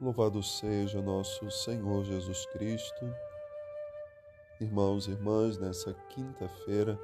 [0.00, 3.12] Louvado seja nosso Senhor Jesus Cristo.
[4.60, 6.96] Irmãos e irmãs, nessa quinta-feira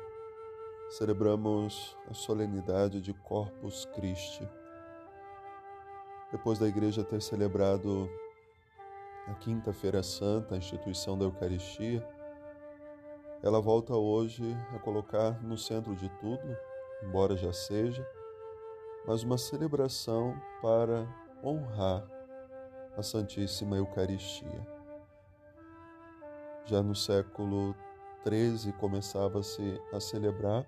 [0.90, 4.48] celebramos a solenidade de Corpus Christi.
[6.30, 8.08] Depois da igreja ter celebrado
[9.26, 12.06] a Quinta-feira Santa, a instituição da Eucaristia,
[13.42, 16.56] ela volta hoje a colocar no centro de tudo,
[17.02, 18.08] embora já seja,
[19.04, 21.08] mas uma celebração para
[21.42, 22.13] honrar
[22.96, 24.66] a Santíssima Eucaristia.
[26.64, 27.74] Já no século
[28.26, 30.64] XIII começava-se a celebrar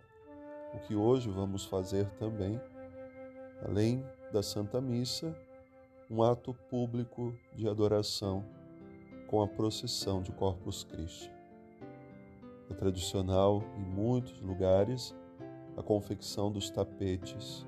[0.74, 2.60] o que hoje vamos fazer também,
[3.64, 5.34] além da Santa Missa,
[6.10, 8.44] um ato público de adoração
[9.28, 11.32] com a procissão de Corpus Christi.
[12.70, 15.14] É tradicional em muitos lugares
[15.76, 17.64] a confecção dos tapetes,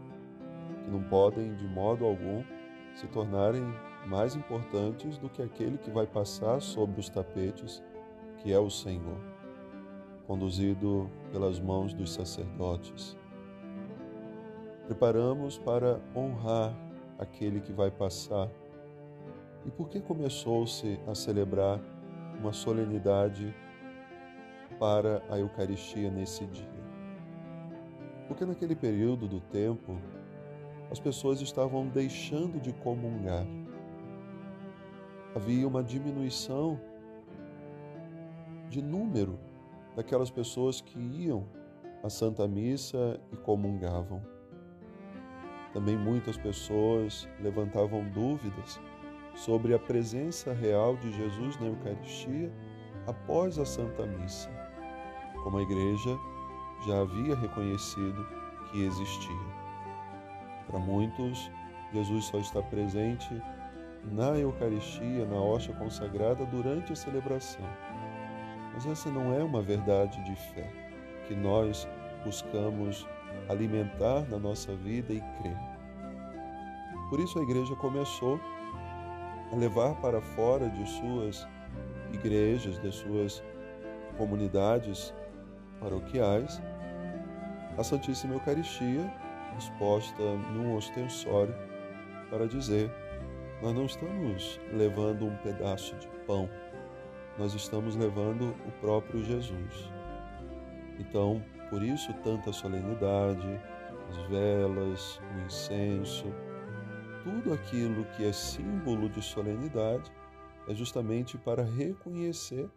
[0.85, 2.43] que não podem de modo algum
[2.95, 3.63] se tornarem
[4.09, 7.83] mais importantes do que aquele que vai passar sobre os tapetes,
[8.39, 9.19] que é o Senhor,
[10.27, 13.17] conduzido pelas mãos dos sacerdotes.
[14.87, 16.75] Preparamos para honrar
[17.19, 18.49] aquele que vai passar.
[19.67, 21.79] E por que começou-se a celebrar
[22.41, 23.55] uma solenidade
[24.79, 26.79] para a Eucaristia nesse dia?
[28.27, 29.99] Porque naquele período do tempo,
[30.91, 33.45] as pessoas estavam deixando de comungar
[35.39, 36.81] havia uma diminuição
[38.69, 39.39] de número
[39.95, 41.47] daquelas pessoas que iam
[42.03, 44.21] à Santa Missa e comungavam.
[45.73, 48.81] Também muitas pessoas levantavam dúvidas
[49.37, 52.53] sobre a presença real de Jesus na Eucaristia
[53.07, 54.51] após a Santa Missa,
[55.45, 56.19] como a Igreja
[56.85, 58.27] já havia reconhecido
[58.73, 59.47] que existia.
[60.67, 61.49] Para muitos,
[61.93, 63.41] Jesus só está presente
[64.13, 67.65] na Eucaristia, na hóstia consagrada durante a celebração.
[68.73, 70.71] Mas essa não é uma verdade de fé
[71.27, 71.89] que nós
[72.25, 73.07] buscamos
[73.49, 75.57] alimentar na nossa vida e crer.
[77.11, 78.41] Por isso a igreja começou
[79.53, 81.47] a levar para fora de suas
[82.13, 83.43] igrejas, de suas
[84.17, 85.15] comunidades
[85.81, 86.61] paroquiais,
[87.77, 89.11] a Santíssima Eucaristia
[89.57, 91.55] exposta num ostensório
[92.31, 92.91] para dizer
[93.63, 96.49] nós não estamos levando um pedaço de pão,
[97.39, 99.91] nós estamos levando o próprio Jesus.
[100.99, 103.61] Então, por isso, tanta solenidade,
[104.11, 106.27] as velas, o incenso,
[107.23, 110.11] tudo aquilo que é símbolo de solenidade
[110.69, 112.71] é justamente para reconhecer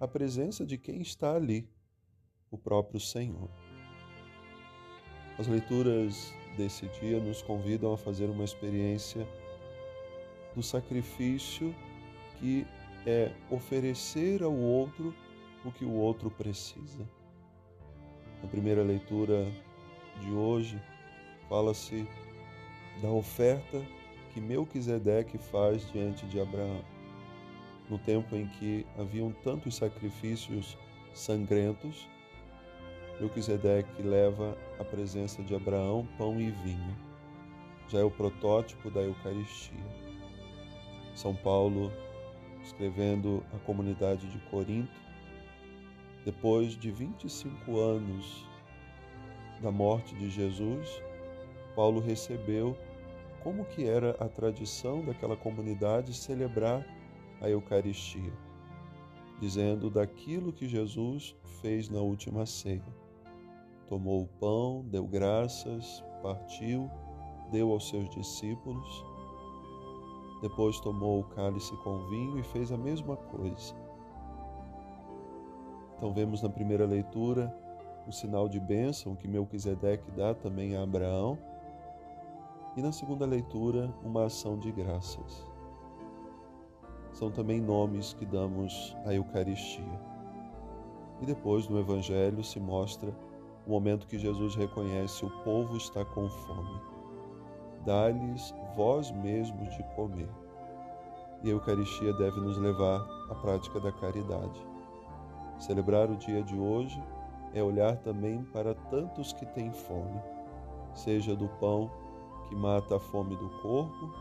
[0.00, 1.68] a presença de quem está ali,
[2.50, 3.50] o próprio Senhor.
[5.38, 9.26] As leituras desse dia nos convidam a fazer uma experiência
[10.58, 11.72] do sacrifício
[12.40, 12.66] que
[13.06, 15.14] é oferecer ao outro
[15.64, 17.08] o que o outro precisa.
[18.42, 19.46] Na primeira leitura
[20.20, 20.82] de hoje,
[21.48, 22.08] fala-se
[23.00, 23.80] da oferta
[24.34, 26.84] que Melquisedeque faz diante de Abraão.
[27.88, 30.76] No tempo em que haviam tantos sacrifícios
[31.14, 32.08] sangrentos,
[33.20, 36.96] Melquisedeque leva à presença de Abraão pão e vinho.
[37.88, 39.97] Já é o protótipo da Eucaristia.
[41.18, 41.90] São Paulo,
[42.62, 45.00] escrevendo à comunidade de Corinto,
[46.24, 48.46] depois de 25 anos
[49.60, 51.02] da morte de Jesus,
[51.74, 52.78] Paulo recebeu
[53.42, 56.86] como que era a tradição daquela comunidade celebrar
[57.40, 58.32] a Eucaristia,
[59.40, 62.94] dizendo daquilo que Jesus fez na última ceia.
[63.88, 66.88] Tomou o pão, deu graças, partiu,
[67.50, 69.17] deu aos seus discípulos
[70.40, 73.74] depois tomou o cálice com vinho e fez a mesma coisa.
[75.96, 77.52] Então vemos na primeira leitura
[78.06, 81.36] o sinal de bênção que Melquisedeque dá também a Abraão.
[82.76, 85.44] E na segunda leitura, uma ação de graças.
[87.12, 90.00] São também nomes que damos à Eucaristia.
[91.20, 93.12] E depois no Evangelho se mostra
[93.66, 96.97] o momento que Jesus reconhece o povo está com fome
[97.88, 100.28] dá-lhes vós mesmos de comer.
[101.42, 103.00] E a Eucaristia deve nos levar
[103.30, 104.60] à prática da caridade.
[105.58, 107.02] Celebrar o dia de hoje
[107.54, 110.20] é olhar também para tantos que têm fome,
[110.92, 111.90] seja do pão
[112.46, 114.12] que mata a fome do corpo,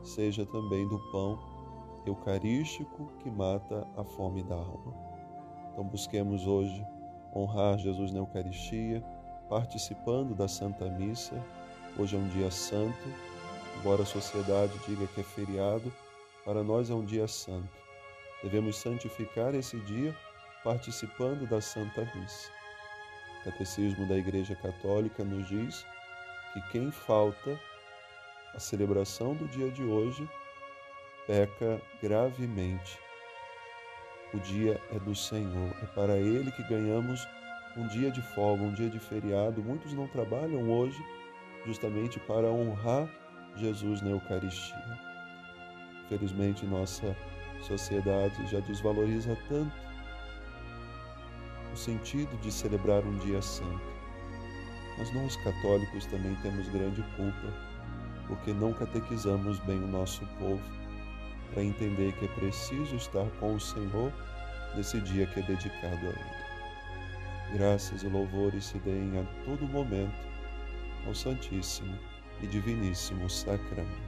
[0.00, 1.36] seja também do pão
[2.06, 4.94] eucarístico que mata a fome da alma.
[5.72, 6.86] Então busquemos hoje
[7.34, 9.02] honrar Jesus na Eucaristia,
[9.48, 11.34] participando da Santa Missa
[11.98, 13.12] Hoje é um dia santo,
[13.76, 15.92] embora a sociedade diga que é feriado,
[16.44, 17.68] para nós é um dia santo.
[18.40, 20.16] Devemos santificar esse dia
[20.62, 22.52] participando da Santa Missa.
[23.40, 25.84] O Catecismo da Igreja Católica nos diz
[26.52, 27.58] que quem falta
[28.54, 30.28] a celebração do dia de hoje
[31.26, 32.96] peca gravemente.
[34.32, 37.26] O dia é do Senhor, é para Ele que ganhamos
[37.76, 39.60] um dia de folga, um dia de feriado.
[39.64, 41.02] Muitos não trabalham hoje
[41.68, 43.06] justamente para honrar
[43.54, 44.98] Jesus na Eucaristia.
[46.08, 47.14] Felizmente, nossa
[47.60, 49.76] sociedade já desvaloriza tanto
[51.70, 53.98] o sentido de celebrar um dia santo.
[54.96, 57.54] Mas nós católicos também temos grande culpa,
[58.26, 60.62] porque não catequizamos bem o nosso povo
[61.52, 64.10] para entender que é preciso estar com o Senhor
[64.74, 67.58] nesse dia que é dedicado a Ele.
[67.58, 70.28] Graças e louvores se deem a todo momento
[71.06, 71.98] ao Santíssimo
[72.42, 74.07] e Diviníssimo Sacramento.